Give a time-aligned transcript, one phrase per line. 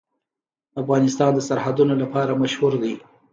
[0.81, 2.93] افغانستان د سرحدونه لپاره مشهور دی.